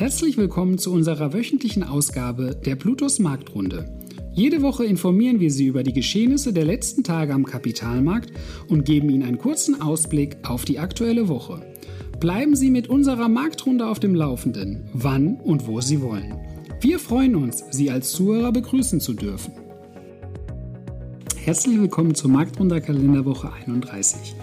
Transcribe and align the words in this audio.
Herzlich 0.00 0.38
willkommen 0.38 0.78
zu 0.78 0.94
unserer 0.94 1.34
wöchentlichen 1.34 1.82
Ausgabe 1.82 2.56
der 2.64 2.74
Plutos 2.74 3.18
Marktrunde. 3.18 3.84
Jede 4.32 4.62
Woche 4.62 4.86
informieren 4.86 5.40
wir 5.40 5.50
Sie 5.50 5.66
über 5.66 5.82
die 5.82 5.92
Geschehnisse 5.92 6.54
der 6.54 6.64
letzten 6.64 7.04
Tage 7.04 7.34
am 7.34 7.44
Kapitalmarkt 7.44 8.32
und 8.66 8.86
geben 8.86 9.10
Ihnen 9.10 9.24
einen 9.24 9.36
kurzen 9.36 9.82
Ausblick 9.82 10.38
auf 10.42 10.64
die 10.64 10.78
aktuelle 10.78 11.28
Woche. 11.28 11.60
Bleiben 12.18 12.56
Sie 12.56 12.70
mit 12.70 12.88
unserer 12.88 13.28
Marktrunde 13.28 13.86
auf 13.86 14.00
dem 14.00 14.14
Laufenden, 14.14 14.88
wann 14.94 15.34
und 15.34 15.66
wo 15.66 15.82
Sie 15.82 16.00
wollen. 16.00 16.34
Wir 16.80 16.98
freuen 16.98 17.36
uns, 17.36 17.62
Sie 17.70 17.90
als 17.90 18.12
Zuhörer 18.12 18.52
begrüßen 18.52 19.00
zu 19.00 19.12
dürfen. 19.12 19.52
Herzlich 21.36 21.78
willkommen 21.78 22.14
zur 22.14 22.30
Marktrunde 22.30 22.80
Kalenderwoche 22.80 23.52
31. 23.52 24.34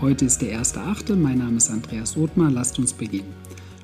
Heute 0.00 0.24
ist 0.24 0.42
der 0.42 0.60
1.8. 0.60 1.14
Mein 1.14 1.38
Name 1.38 1.58
ist 1.58 1.70
Andreas 1.70 2.16
Othmar. 2.16 2.50
Lasst 2.50 2.80
uns 2.80 2.92
beginnen. 2.92 3.32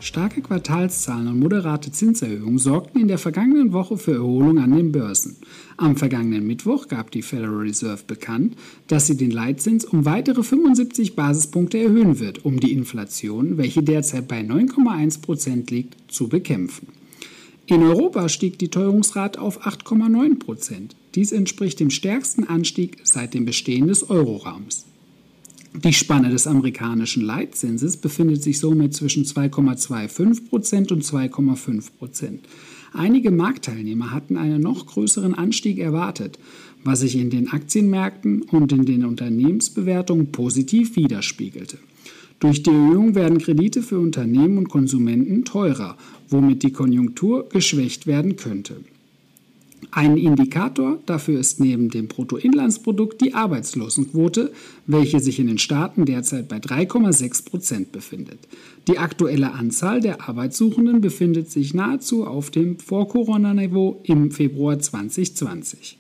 Starke 0.03 0.41
Quartalszahlen 0.41 1.29
und 1.29 1.41
moderate 1.41 1.93
Zinserhöhungen 1.93 2.59
sorgten 2.59 3.01
in 3.01 3.09
der 3.09 3.19
vergangenen 3.19 3.75
Woche 3.75 3.99
für 3.99 4.15
Erholung 4.15 4.59
an 4.59 4.75
den 4.75 4.93
Börsen. 4.93 5.37
Am 5.77 5.97
vergangenen 5.97 6.47
Mittwoch 6.47 6.89
gab 6.89 7.11
die 7.11 7.21
Federal 7.21 7.59
Reserve 7.59 8.03
bekannt, 8.07 8.57
dass 8.89 9.07
sie 9.07 9.19
den 9.19 9.31
Leitzins 9.31 9.85
um 9.85 10.07
weitere 10.07 10.43
75 10.43 11.17
Basispunkte 11.17 11.79
erhöhen 11.79 12.19
wird, 12.19 12.47
um 12.47 12.61
die 12.61 12.73
Inflation, 12.73 13.59
welche 13.59 13.83
derzeit 13.83 14.27
bei 14.27 14.41
9,1 14.41 15.21
Prozent 15.21 15.71
liegt, 15.71 16.11
zu 16.11 16.29
bekämpfen. 16.29 16.89
In 17.67 17.83
Europa 17.83 18.31
stieg 18.31 18.59
die 18.59 18.69
Teuerungsrate 18.69 19.41
auf 19.41 19.67
8,9 19.67 20.39
Prozent. 20.39 20.97
Dies 21.15 21.31
entspricht 21.31 21.79
dem 21.79 21.91
stärksten 21.91 22.45
Anstieg 22.45 22.99
seit 23.05 23.35
dem 23.35 23.45
Bestehen 23.45 23.87
des 23.87 24.09
Euroraums. 24.09 24.87
Die 25.73 25.93
Spanne 25.93 26.31
des 26.31 26.47
amerikanischen 26.47 27.23
Leitzinses 27.23 27.97
befindet 27.97 28.43
sich 28.43 28.59
somit 28.59 28.93
zwischen 28.93 29.25
2,25% 29.25 30.93
und 30.93 31.05
2,5% 31.05 32.39
Einige 32.93 33.31
Marktteilnehmer 33.31 34.11
hatten 34.11 34.37
einen 34.37 34.61
noch 34.61 34.87
größeren 34.87 35.35
Anstieg 35.35 35.79
erwartet, 35.79 36.39
was 36.83 37.01
sich 37.01 37.17
in 37.17 37.31
den 37.31 37.53
Aktienmärkten 37.53 38.43
und 38.43 38.73
in 38.73 38.85
den 38.85 39.05
Unternehmensbewertungen 39.05 40.33
positiv 40.33 40.97
widerspiegelte. 40.97 41.79
Durch 42.41 42.63
die 42.63 42.71
Erhöhung 42.71 43.15
werden 43.15 43.39
Kredite 43.39 43.83
für 43.83 43.99
Unternehmen 43.99 44.59
und 44.59 44.71
Konsumenten 44.71 45.45
teurer, 45.45 45.97
womit 46.29 46.63
die 46.63 46.73
Konjunktur 46.73 47.49
geschwächt 47.49 48.07
werden 48.07 48.37
könnte. 48.37 48.77
Ein 49.93 50.17
Indikator 50.17 50.99
dafür 51.07 51.41
ist 51.41 51.59
neben 51.59 51.89
dem 51.89 52.07
Bruttoinlandsprodukt 52.07 53.21
die 53.21 53.35
Arbeitslosenquote, 53.35 54.53
welche 54.87 55.21
sich 55.21 55.41
in 55.41 55.49
den 55.49 55.59
Staaten 55.59 56.05
derzeit 56.05 56.49
bei 56.49 56.59
3,6 56.59 57.45
Prozent 57.45 57.93
befindet. 57.93 58.39
Die 58.89 58.99
aktuelle 58.99 59.53
Anzahl 59.53 60.01
der 60.01 60.29
Arbeitssuchenden 60.29 61.01
befindet 61.01 61.51
sich 61.51 61.75
nahezu 61.75 62.27
auf 62.27 62.51
dem 62.51 62.79
Vor-Corona-Niveau 62.79 64.01
im 64.05 64.31
Februar 64.31 64.79
2020. 64.79 65.99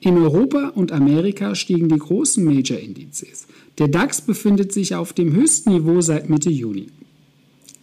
In 0.00 0.16
Europa 0.16 0.68
und 0.74 0.90
Amerika 0.90 1.54
stiegen 1.54 1.88
die 1.88 1.98
großen 1.98 2.42
Major-Indizes. 2.42 3.46
Der 3.78 3.88
DAX 3.88 4.20
befindet 4.20 4.72
sich 4.72 4.94
auf 4.94 5.12
dem 5.12 5.32
höchsten 5.32 5.70
Niveau 5.70 6.00
seit 6.00 6.28
Mitte 6.28 6.50
Juni. 6.50 6.88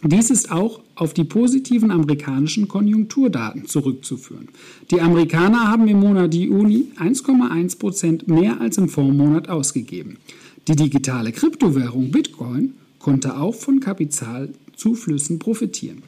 Dies 0.02 0.30
ist 0.30 0.50
auch 0.50 0.80
auf 0.94 1.12
die 1.12 1.24
positiven 1.24 1.90
amerikanischen 1.90 2.68
Konjunkturdaten 2.68 3.66
zurückzuführen. 3.66 4.48
Die 4.90 5.00
Amerikaner 5.00 5.68
haben 5.68 5.88
im 5.88 6.00
Monat 6.00 6.34
Juni 6.34 6.86
1,1 6.98 7.78
Prozent 7.78 8.26
mehr 8.26 8.60
als 8.62 8.78
im 8.78 8.88
Vormonat 8.88 9.50
ausgegeben. 9.50 10.16
Die 10.68 10.76
digitale 10.76 11.32
Kryptowährung 11.32 12.10
Bitcoin 12.10 12.74
konnte 12.98 13.36
auch 13.36 13.54
von 13.54 13.80
Kapitalzuflüssen 13.80 15.38
profitieren. 15.38 16.02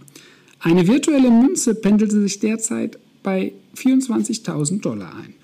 Eine 0.61 0.87
virtuelle 0.87 1.31
Münze 1.31 1.75
pendelte 1.75 2.21
sich 2.21 2.39
derzeit 2.39 2.99
bei 3.23 3.53
24.000 3.77 4.81
Dollar 4.81 5.13
ein. 5.17 5.35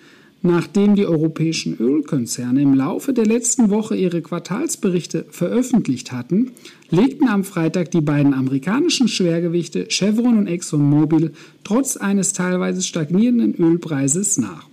Nachdem 0.42 0.94
die 0.94 1.04
europäischen 1.04 1.76
Ölkonzerne 1.78 2.62
im 2.62 2.74
Laufe 2.74 3.12
der 3.12 3.26
letzten 3.26 3.70
Woche 3.70 3.96
ihre 3.96 4.22
Quartalsberichte 4.22 5.26
veröffentlicht 5.30 6.12
hatten, 6.12 6.52
legten 6.90 7.28
am 7.28 7.42
Freitag 7.42 7.90
die 7.90 8.00
beiden 8.00 8.34
amerikanischen 8.34 9.08
Schwergewichte 9.08 9.88
Chevron 9.88 10.38
und 10.38 10.46
ExxonMobil 10.46 11.32
trotz 11.64 11.96
eines 11.96 12.34
teilweise 12.34 12.82
stagnierenden 12.82 13.56
Ölpreises 13.56 14.36
nach. 14.36 14.68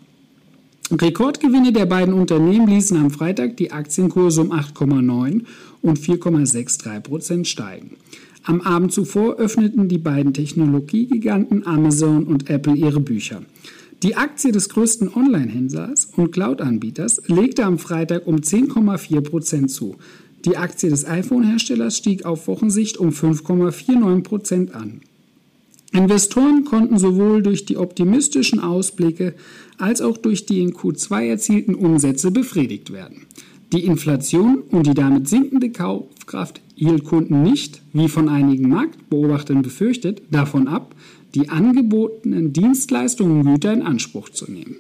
Rekordgewinne 0.91 1.73
der 1.73 1.87
beiden 1.87 2.13
Unternehmen 2.13 2.67
ließen 2.67 2.97
am 2.97 3.09
Freitag 3.09 3.57
die 3.57 3.71
Aktienkurse 3.71 4.41
um 4.41 4.51
8,9 4.51 5.41
und 5.81 5.99
4,63 5.99 6.99
Prozent 6.99 7.47
steigen. 7.47 7.97
Am 8.43 8.61
Abend 8.61 8.91
zuvor 8.91 9.37
öffneten 9.37 9.87
die 9.87 9.97
beiden 9.97 10.31
Technologiegiganten 10.31 11.65
Amazon 11.65 12.25
und 12.25 12.51
Apple 12.51 12.75
ihre 12.75 12.99
Bücher. 12.99 13.41
Die 14.05 14.15
Aktie 14.15 14.51
des 14.51 14.69
größten 14.69 15.15
Online-Händlers 15.15 16.11
und 16.15 16.31
Cloud-Anbieters 16.31 17.23
legte 17.25 17.65
am 17.65 17.79
Freitag 17.79 18.27
um 18.27 18.35
10,4 18.35 19.21
Prozent 19.21 19.71
zu. 19.71 19.95
Die 20.45 20.57
Aktie 20.57 20.91
des 20.91 21.07
iPhone-Herstellers 21.07 21.97
stieg 21.97 22.23
auf 22.23 22.47
Wochensicht 22.47 22.97
um 22.97 23.09
5,49 23.09 24.21
Prozent 24.21 24.75
an. 24.75 25.01
Investoren 25.91 26.65
konnten 26.65 26.99
sowohl 26.99 27.41
durch 27.41 27.65
die 27.65 27.77
optimistischen 27.77 28.59
Ausblicke 28.59 29.33
als 29.79 30.01
auch 30.01 30.17
durch 30.17 30.45
die 30.45 30.61
in 30.61 30.75
Q2 30.75 31.25
erzielten 31.25 31.73
Umsätze 31.73 32.29
befriedigt 32.29 32.93
werden. 32.93 33.25
Die 33.73 33.85
Inflation 33.85 34.61
und 34.69 34.85
die 34.85 34.93
damit 34.93 35.27
sinkende 35.27 35.71
Kaufkraft 35.71 36.61
hielt 36.75 37.05
Kunden 37.05 37.41
nicht, 37.41 37.81
wie 37.93 38.09
von 38.09 38.29
einigen 38.29 38.69
Marktbeobachtern 38.69 39.61
befürchtet, 39.61 40.21
davon 40.31 40.67
ab, 40.67 40.95
die 41.33 41.49
angebotenen 41.49 42.53
Dienstleistungen 42.53 43.39
und 43.41 43.53
Güter 43.53 43.73
in 43.73 43.81
Anspruch 43.81 44.29
zu 44.29 44.49
nehmen. 44.51 44.75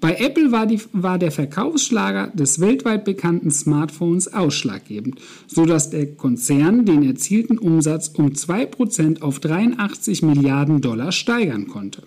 Bei 0.00 0.14
Apple 0.14 0.50
war, 0.50 0.66
die, 0.66 0.80
war, 0.92 1.18
der 1.18 1.30
Verkaufsschlager 1.30 2.28
des 2.28 2.58
weltweit 2.60 3.04
bekannten 3.04 3.50
Smartphones 3.50 4.32
ausschlaggebend, 4.32 5.20
sodass 5.46 5.90
der 5.90 6.06
Konzern 6.14 6.86
den 6.86 7.02
erzielten 7.02 7.58
Umsatz 7.58 8.08
um 8.08 8.28
2% 8.28 9.20
auf 9.20 9.40
83 9.40 10.22
Milliarden 10.22 10.80
Dollar 10.80 11.12
steigern 11.12 11.68
konnte. 11.68 12.02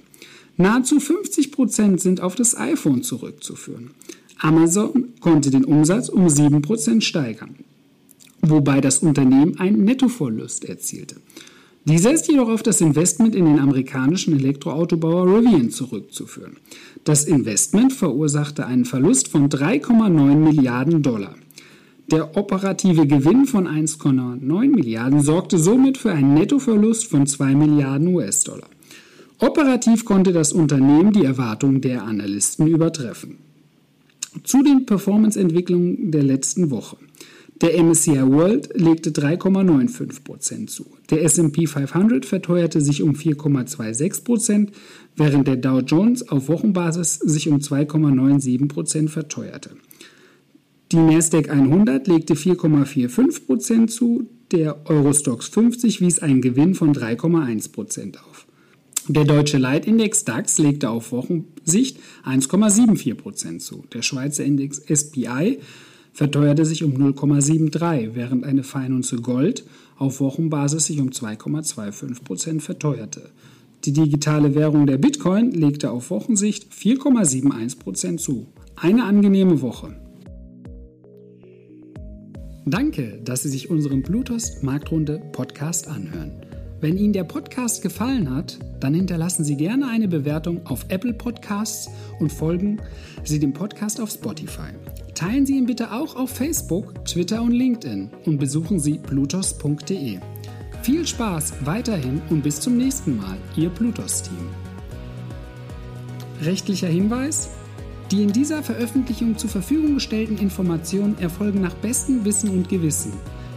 Nahezu 0.58 0.98
50% 0.98 2.00
sind 2.00 2.22
auf 2.22 2.34
das 2.34 2.58
iPhone 2.58 3.04
zurückzuführen. 3.04 3.92
Amazon 4.40 5.10
konnte 5.20 5.52
den 5.52 5.64
Umsatz 5.64 6.10
um 6.10 6.26
7% 6.26 7.02
steigern, 7.02 7.56
wobei 8.44 8.82
das 8.82 9.00
Unternehmen 9.00 9.60
einen 9.60 9.84
Nettoverlust 9.84 10.66
erzielte. 10.66 11.16
Dieser 11.86 12.14
ist 12.14 12.30
jedoch 12.30 12.50
auf 12.50 12.64
das 12.64 12.80
Investment 12.80 13.36
in 13.36 13.46
den 13.46 13.60
amerikanischen 13.60 14.38
Elektroautobauer 14.38 15.26
Rivian 15.28 15.70
zurückzuführen. 15.70 16.58
Das 17.04 17.26
Investment 17.26 17.92
verursachte 17.92 18.66
einen 18.66 18.86
Verlust 18.86 19.28
von 19.28 19.50
3,9 19.50 20.36
Milliarden 20.36 21.02
Dollar. 21.02 21.36
Der 22.12 22.38
operative 22.38 23.06
Gewinn 23.08 23.46
von 23.46 23.68
1,9 23.68 24.40
Milliarden 24.70 25.22
sorgte 25.22 25.58
somit 25.58 25.98
für 25.98 26.12
einen 26.12 26.34
Nettoverlust 26.34 27.08
von 27.08 27.28
2 27.28 27.56
Milliarden 27.56 28.08
US-Dollar. 28.08 28.68
Operativ 29.40 30.06
konnte 30.06 30.32
das 30.32 30.54
Unternehmen 30.54 31.12
die 31.12 31.26
Erwartungen 31.26 31.82
der 31.82 32.04
Analysten 32.04 32.68
übertreffen. 32.68 33.40
Zu 34.44 34.64
den 34.64 34.86
Performance-Entwicklungen 34.86 36.12
der 36.12 36.24
letzten 36.24 36.72
Woche. 36.72 36.98
Der 37.62 37.82
MSCI 37.82 38.22
World 38.28 38.70
legte 38.74 39.12
3,95% 39.12 40.68
zu. 40.68 40.86
Der 41.10 41.24
SP 41.24 41.68
500 41.68 42.26
verteuerte 42.26 42.82
sich 42.82 43.04
um 43.04 43.14
4,26%, 43.14 44.70
während 45.16 45.48
der 45.48 45.58
Dow 45.58 45.80
Jones 45.80 46.28
auf 46.28 46.48
Wochenbasis 46.48 47.16
sich 47.16 47.48
um 47.50 47.60
2,97% 47.60 49.10
verteuerte. 49.10 49.72
Die 50.92 50.98
Nasdaq 50.98 51.50
100 51.50 52.08
legte 52.08 52.34
4,45% 52.36 53.88
zu, 53.88 54.28
der 54.52 54.88
Eurostox 54.90 55.48
50 55.48 56.02
wies 56.02 56.20
einen 56.20 56.42
Gewinn 56.42 56.76
von 56.76 56.94
3,1% 56.94 58.18
auf. 58.20 58.46
Der 59.08 59.26
deutsche 59.26 59.58
Leitindex 59.58 60.24
DAX 60.24 60.60
legte 60.60 60.90
auf 60.90 61.12
Wochensicht 61.12 61.98
1,74% 62.26 63.60
zu. 63.60 63.84
Der 63.94 64.02
Schweizer 64.02 64.46
Index 64.46 64.82
SPI 64.88 65.60
verteuerte 66.14 66.66
sich 66.66 66.84
um 66.84 66.94
0,73, 66.94 68.12
während 68.14 68.46
eine 68.46 68.64
Feinunze 68.64 69.18
Gold 69.18 69.66
auf 69.98 70.20
Wochenbasis 70.20 70.86
sich 70.86 71.02
um 71.02 71.10
2,25 71.10 72.24
Prozent 72.24 72.62
verteuerte. 72.62 73.30
Die 73.86 73.92
digitale 73.92 74.56
Währung 74.56 74.86
der 74.86 74.98
Bitcoin 74.98 75.52
legte 75.52 75.92
auf 75.92 76.10
Wochensicht 76.10 76.72
4,71 76.72 77.80
Prozent 77.80 78.22
zu. 78.22 78.48
Eine 78.76 79.04
angenehme 79.04 79.62
Woche. 79.62 79.96
Danke, 82.66 83.20
dass 83.26 83.44
Sie 83.44 83.50
sich 83.50 83.70
unseren 83.70 84.04
Bluetooth 84.04 84.62
Marktrunde 84.62 85.22
Podcast 85.34 85.90
anhören. 85.90 86.32
Wenn 86.80 86.98
Ihnen 86.98 87.14
der 87.14 87.26
Podcast 87.26 87.82
gefallen 87.82 88.34
hat, 88.34 88.58
dann 88.80 88.94
hinterlassen 88.94 89.44
Sie 89.44 89.58
gerne 89.58 89.88
eine 89.90 90.08
Bewertung 90.08 90.66
auf 90.66 90.86
Apple 90.88 91.14
Podcasts 91.14 91.90
und 92.20 92.32
folgen 92.32 92.82
Sie 93.26 93.40
dem 93.40 93.52
Podcast 93.54 94.00
auf 94.00 94.12
Spotify. 94.12 94.72
Teilen 95.16 95.46
Sie 95.46 95.58
ihn 95.58 95.68
bitte 95.68 95.92
auch 95.92 96.16
auf 96.16 96.32
Facebook, 96.32 97.06
Twitter 97.06 97.42
und 97.42 97.52
LinkedIn 97.52 98.10
und 98.26 98.40
besuchen 98.40 98.80
Sie 98.80 98.98
blutos.de. 98.98 100.20
Viel 100.82 101.08
Spaß 101.08 101.54
weiterhin 101.62 102.22
und 102.30 102.42
bis 102.42 102.60
zum 102.60 102.78
nächsten 102.78 103.18
Mal, 103.18 103.38
Ihr 103.56 103.70
Plutos-Team. 103.70 104.50
Rechtlicher 106.42 106.88
Hinweis? 106.88 107.52
Die 108.12 108.24
in 108.24 108.34
dieser 108.34 108.64
Veröffentlichung 108.64 109.38
zur 109.38 109.50
Verfügung 109.50 109.96
gestellten 109.96 110.38
Informationen 110.38 111.18
erfolgen 111.20 111.62
nach 111.62 111.76
bestem 111.76 112.26
Wissen 112.26 112.50
und 112.50 112.68
Gewissen. 112.68 113.14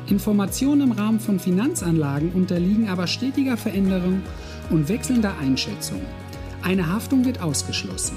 Informationen 0.08 0.82
im 0.82 0.92
Rahmen 0.92 1.20
von 1.20 1.40
Finanzanlagen 1.40 2.32
unterliegen 2.32 2.88
aber 2.88 3.06
stetiger 3.06 3.56
Veränderung 3.56 4.22
und 4.70 4.88
wechselnder 4.88 5.34
Einschätzung. 5.40 6.00
Eine 6.62 6.92
Haftung 6.92 7.24
wird 7.24 7.42
ausgeschlossen. 7.42 8.16